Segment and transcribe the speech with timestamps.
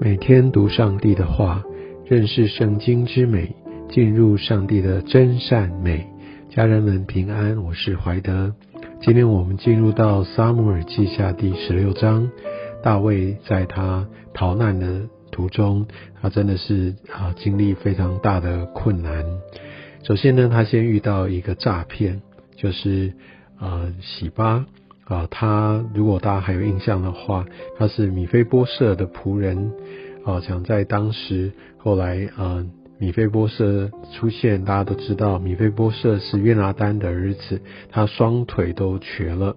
[0.00, 1.64] 每天读上帝的话，
[2.04, 3.56] 认识圣经之美，
[3.90, 6.06] 进入上帝的真善美。
[6.48, 8.54] 家人们平安，我是怀德。
[9.00, 12.30] 今天我们进入到撒母耳记下第十六章。
[12.80, 15.84] 大卫在他逃难的途中，
[16.22, 19.24] 他真的是啊经历非常大的困难。
[20.04, 22.22] 首先呢，他先遇到一个诈骗，
[22.54, 23.14] 就是
[23.58, 24.64] 呃洗巴。
[25.08, 27.44] 啊，他如果大家还有印象的话，
[27.78, 29.72] 他是米菲波设的仆人。
[30.24, 32.62] 啊，想在当时，后来啊，
[32.98, 39.56] 米菲波设出现，大家都知道，米菲波设是约拿丹的儿子，他双腿都瘸了。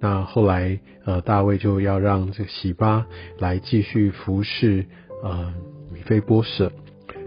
[0.00, 3.06] 那后来，呃，大卫就要让这个喜巴
[3.38, 4.84] 来继续服侍
[5.22, 5.54] 呃
[5.92, 6.72] 米菲波设。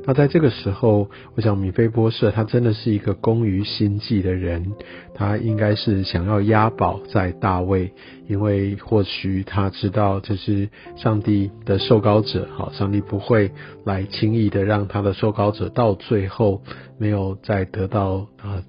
[0.05, 4.73] 那在这个时候，我想米菲波设他真的是一个工于心计的人，
[5.15, 7.91] 他应该是想要押宝在大卫，
[8.27, 13.51] 因为或许他知道这是上帝的受高者，好，上帝不会
[13.83, 16.61] 来轻易的让他的受高者到最后
[16.99, 18.61] 没有再得到啊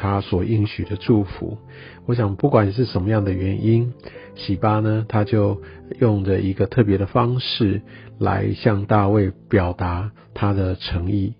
[0.00, 1.58] 他所应许的祝福。
[2.06, 3.92] 我想不管是什么样的原因。
[4.34, 5.60] 喜巴呢，他就
[5.98, 7.82] 用着一个特别的方式
[8.18, 11.34] 来向大卫表达他的诚意。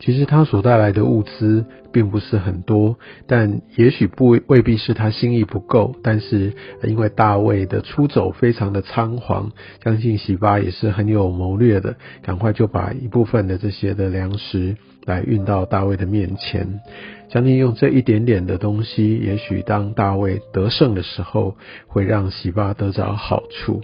[0.00, 2.96] 其实他所带来的物资并不是很多，
[3.26, 5.94] 但也许不未必是他心意不够。
[6.04, 9.50] 但是因为大卫的出走非常的仓皇，
[9.82, 16.80] 相信喜巴也是很有谋略的，赶快就把一部分的这些的粮食来运到大卫的面前。
[17.28, 21.56] 相信用这一点点的东西，也许当大卫得胜的时候，
[21.88, 23.80] 会让喜巴得着好处。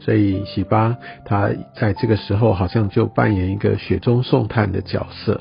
[0.00, 5.40] 所以喜巴他在这个时候好像就扮演一个雪中送炭的角色。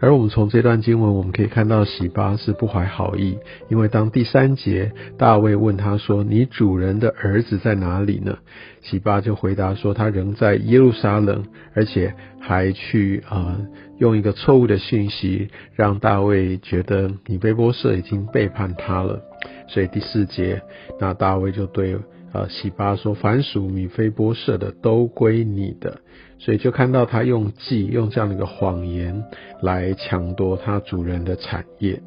[0.00, 3.36] 而我们从这段经文，我们可以看到喜巴是不怀好意，
[3.68, 8.38] 因为当第三节大卫问他说：“你主人的儿子在哪里呢？”
[8.80, 11.44] 喜巴就回答说：“他仍在耶路撒冷，
[11.74, 13.58] 而且还去啊
[13.98, 19.20] 用一个错误的信息，让大卫觉得米菲波设已经背叛他了。”
[19.68, 20.62] 所以第四节，
[21.00, 21.96] 那大卫就对。
[22.32, 26.00] 呃，喜巴说：“凡属米菲波设的都归你的。”
[26.38, 29.24] 所以就看到他用计，用这样的一个谎言
[29.62, 32.00] 来抢夺他主人的产业。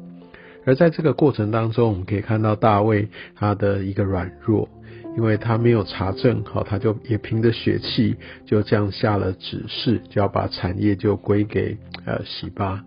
[0.64, 4.68] 而在这个过程当中，我们可以看到大卫他的一个软弱，
[5.16, 8.16] 因为他没有查证，好，他就也凭着血气
[8.46, 12.84] 就这样下了指示，就要把产业就归给呃喜巴。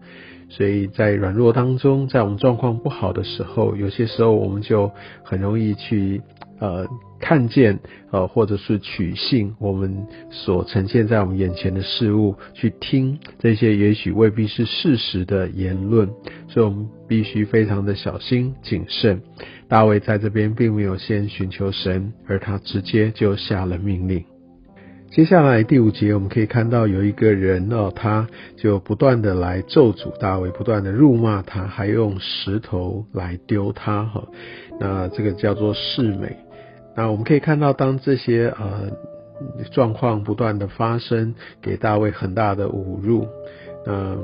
[0.47, 4.89] 所以在软弱当中，在我们状况不好的时候，有些时候我们就
[5.23, 6.21] 很容易去。
[6.59, 6.87] 呃，
[7.19, 7.79] 看见
[8.11, 16.07] 呃，或者是取信我们所呈现在我们眼前的事物，去听这些也许未必是事实的言论，
[16.47, 19.21] 所以我们必须非常的小心谨慎。
[19.67, 24.23] 大卫在这边并没有先寻求神，而他直接就下了命令。
[25.09, 28.27] 接下来第五节，我们可以看到有一个人哦，他
[28.57, 34.27] 就不断的来咒诅大卫，不断的辱骂他，还用石头来丢他哈。
[34.79, 36.35] 那这个叫做世美。
[36.95, 38.89] 那我们可以看到，当这些呃
[39.71, 43.27] 状况不断的发生，给大卫很大的侮辱。
[43.85, 44.17] 那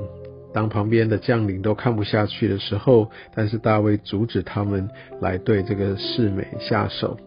[0.54, 4.90] 当旁边的将领都看不下去的时候，但是大卫阻止他们
[5.20, 7.18] 来对这个世美下手，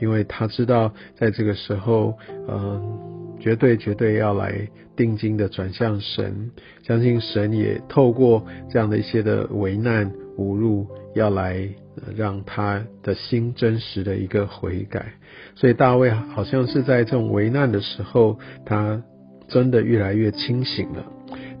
[0.00, 2.16] 因为他知道在这个时候，
[2.48, 6.50] 嗯，绝对绝对要来定睛的转向神，
[6.84, 11.68] 相信神也透过这样的一些的危难侮辱，要来。
[12.16, 15.14] 让他的心真实的一个悔改，
[15.54, 19.02] 所以大卫好像是在这种危难的时候，他
[19.48, 21.06] 真的越来越清醒了。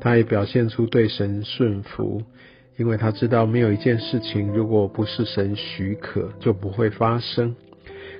[0.00, 2.22] 他也表现出对神顺服，
[2.76, 7.54] 因为他知道没有一件事情如果不是神许可，就不会发生。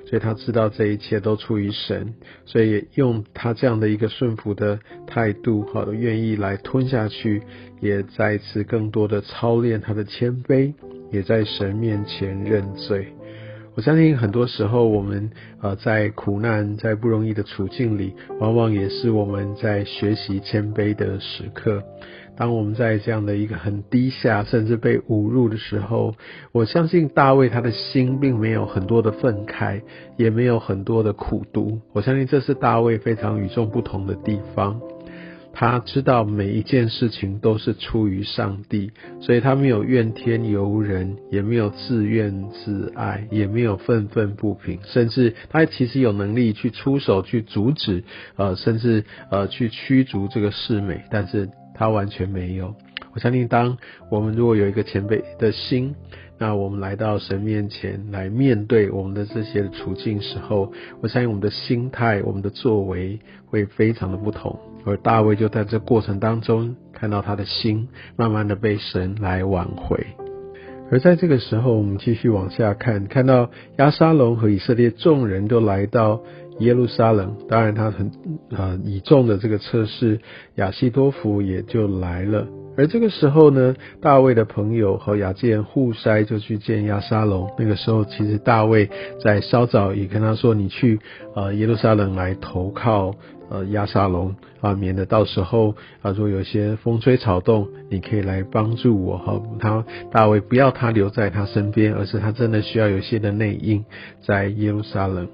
[0.07, 2.13] 所以他知道这一切都出于神，
[2.45, 7.41] 所以用他这样的一个顺服的态度，好的愿意来吞下去，
[7.81, 10.73] 也再次更多的操练他的谦卑。
[11.15, 13.07] 也在神面前认罪。
[13.73, 15.31] 我相信很多时候，我们
[15.61, 21.81] 呃在苦难、在不容易的处境里，往往也是我们在学习谦卑的时刻。
[22.37, 26.15] 当我们在这样的一个很低下，甚至被侮辱的时候，
[26.51, 29.81] 我相信大卫他的心并没有很多的愤慨，
[30.17, 31.79] 也没有很多的苦读。
[31.93, 34.81] 我相信这是大卫非常与众不同的地方。
[35.57, 38.91] 他知道每一件事情都是出于上帝，
[39.21, 48.03] 所以他没有怨天尤人，也没有自怨自艾，也没有愤愤不平，甚至他其实有能力去出手去阻止，
[48.35, 52.75] 呃，甚至呃去驱逐这个世美，但是他完全没有。
[53.15, 53.77] 我相信，当
[54.11, 55.95] 我们如果有一个前辈的心，
[56.37, 64.59] 那我们来到神面前来面对我们的这些处境时候，我相信我们的心态、我们的作为会非常的不同。
[64.85, 70.05] 而大卫就在这过程当中，看到他的心慢慢的被神来挽回。
[70.91, 76.21] 而在这个时候，我们继续往下看，看到亚沙龙和以色列众人都来到
[76.59, 77.37] 耶路撒冷。
[77.47, 78.11] 当然，他很
[78.51, 80.19] 啊倚重的这个测试，
[80.55, 82.45] 亚西多福也就来了。
[82.77, 87.49] 而这个时候呢，大卫的朋友和亚健互筛就去见亚沙龙。
[87.57, 88.89] 那个时候，其实大卫
[89.23, 90.99] 在稍早也跟他说：“你去
[91.35, 93.15] 呃耶路撒冷来投靠
[93.49, 103.85] 呃亚沙龙啊，免得到时候啊，如果有些风吹草动，你可以来帮助我哈。”他大卫不要他留在他身边，而是他真的需要有些的内应
[104.21, 105.29] 在耶路撒冷。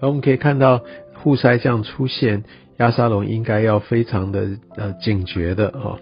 [0.00, 0.80] 而我们可以看到
[1.22, 2.42] 互筛这样出现，
[2.78, 5.98] 亚沙龙应该要非常的呃警觉的哈。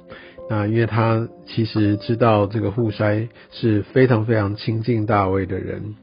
[0.51, 5.95] 那因为他其实知道这个户筛是非常非常亲近大卫的人，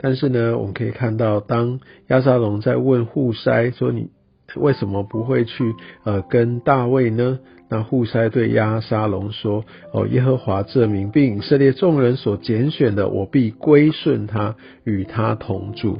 [0.00, 4.10] 但是呢，我们可以看到，当亚沙龙在问户筛说：“你
[4.54, 15.98] 为什么不会去呃跟大卫呢？”那户筛对亚沙龙说：“哦，耶和华这名并以色列众人所拣选的，我必归顺他，与他同住。”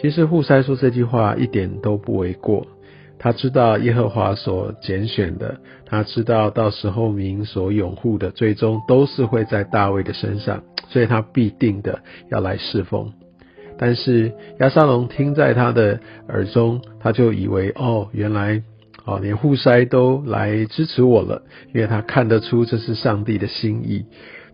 [0.00, 2.66] 其实户筛说这句话一点都不为过。
[3.22, 12.00] 他知道耶和华所拣选的，他知道到时候民所拥护的，最终都是会在大卫的身上，所以他必定的
[12.30, 13.12] 要来侍奉。
[13.76, 18.62] 但是亚沙龙听在他的耳中，他就以为哦，原来
[19.04, 21.42] 哦连户筛都来支持我了，
[21.74, 24.06] 因为他看得出这是上帝的心意。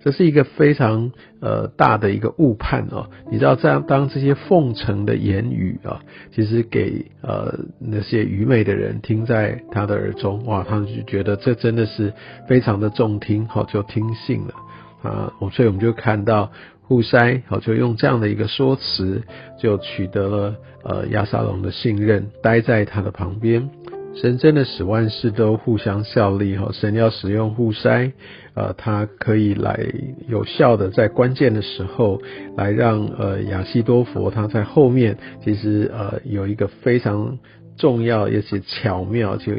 [0.06, 1.10] 这是一个非常
[1.40, 6.00] 呃大的一个误判哦，你知道这样当这些奉承的言语啊，
[6.32, 12.12] 其实给呃那些愚昧的人听在他的耳中，哇，他们就觉得这真的是
[12.46, 14.54] 非常的中听，好就听信了
[15.02, 16.52] 啊，我所以我们就看到
[16.82, 19.24] 户筛好就用这样的一个说辞，
[19.58, 20.54] 就取得了
[20.84, 23.70] 呃亚沙龙的信任，待在他的旁边。
[24.16, 28.12] 神真的使万事都互相效力哈，神要使用互筛，
[28.54, 29.78] 呃，他可以来
[30.26, 32.20] 有效的在关键的时候
[32.56, 37.38] 来让呃亚西多佛他在后面其实呃有一个非常
[37.76, 39.52] 重要也是巧妙就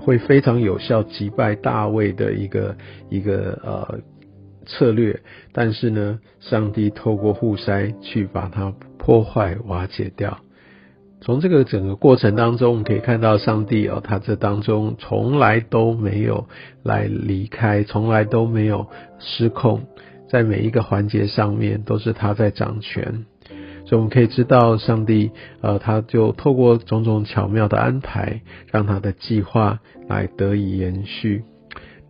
[0.00, 2.76] 会非常有效击败大卫的一个
[3.10, 4.00] 一个呃
[4.64, 5.20] 策略，
[5.52, 10.38] 但是呢，上帝透过互筛去把它破坏瓦解掉。
[11.20, 16.46] 从这个整个过程当中，我们可以看到上帝哦，他这当中从来都没有
[16.82, 18.86] 来离开，从来都没有
[19.18, 19.82] 失控，
[20.30, 23.26] 在每一个环节上面都是他在掌权，
[23.84, 31.42] 所以我们可以知道上帝呃，他就透过种种巧妙的安排，让他的计划来得以延续。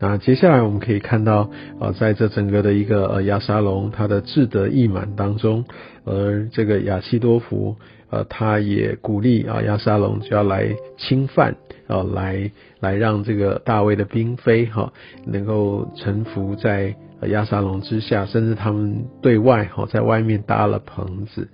[0.00, 1.50] 那接下来我们可以看到
[1.80, 5.64] 呃，在这整个的一个呃亚沙龙他的志得意满当中，
[6.08, 7.76] 而这个亚西多福。
[8.10, 11.56] 呃，他也鼓励啊亚沙龙就要来侵犯
[11.86, 12.50] 啊，来
[12.80, 14.94] 来让这个大卫的嫔妃哈
[15.26, 16.96] 能够臣服在
[17.26, 21.48] 亚沙龙之下，甚至他们对外哈在外面搭了棚子，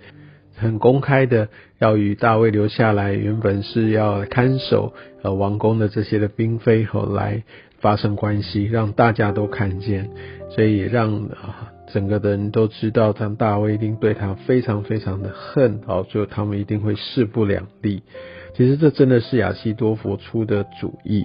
[0.55, 1.49] 很公开的
[1.81, 4.93] 要与大卫留下来，原本是要看守
[5.23, 7.43] 呃王宫的这些的嫔妃和来
[7.81, 10.09] 发生关系，让大家都看见，
[10.51, 11.74] 所以让啊。
[11.95, 18.03] 整个的人都知道，他大卫一定对他非常非常的恨，哦，就他们一定会势不两立。
[18.57, 21.25] 其实这真的是亚西多佛出的主意，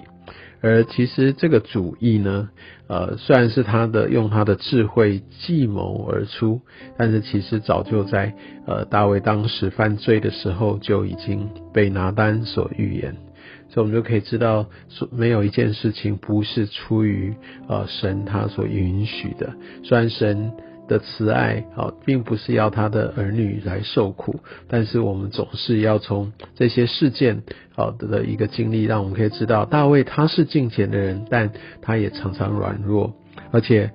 [0.60, 2.50] 而其实这个主意呢，
[2.86, 6.60] 呃，虽然是他的用他的智慧计谋而出，
[6.96, 8.32] 但是其实早就在
[8.64, 13.16] 呃大卫当时犯罪的时候就已经被拿单所预言。
[13.70, 17.32] 所以，我们就可以知道，说没有一件事情不是出于
[17.68, 19.54] 呃神他所允许的。
[19.84, 20.52] 虽然神
[20.88, 27.42] 的慈爱啊，并不是要他的儿女来受苦，但是我们总是要从这些事件
[27.76, 33.14] 好的一个经历，让我们可以知道，大卫他是敬虔的人，但他也常常软弱。
[33.52, 33.92] 而且，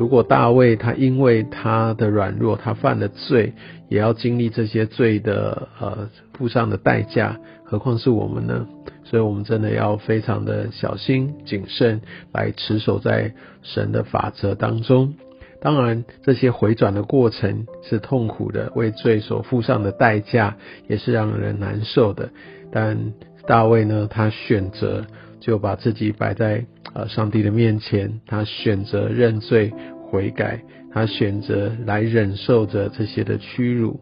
[0.00, 3.52] 如果大卫他因为他的软弱，他犯了罪，
[3.90, 8.66] 也要经历这些罪的呃付上的代价，何况是我们呢？
[9.04, 12.00] 所以，我们真的要非常的小心谨慎，
[12.32, 15.16] 来持守在神的法则当中。
[15.60, 20.56] 当然，这些回转的过程是痛苦的，为罪所付上的代价
[20.88, 22.30] 也是让人难受的。
[22.72, 23.12] 但
[23.46, 25.04] 大卫呢，他选择
[25.40, 29.72] 就把自己摆在呃上帝的面前，他选择认罪
[30.10, 34.00] 悔改，他选择来忍受着这些的屈辱。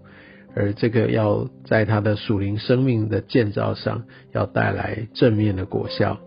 [0.57, 6.19] 而这个要在他的属灵生命的建造上，要带来正面的果效。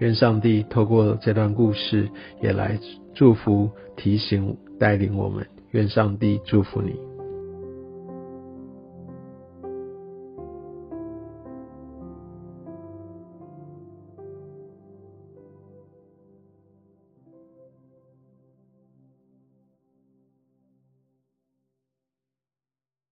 [0.00, 2.08] 愿上帝透过这段故事，
[2.42, 2.78] 也来
[3.14, 5.46] 祝福、提醒、带领我们。
[5.70, 7.15] 愿上帝祝福你。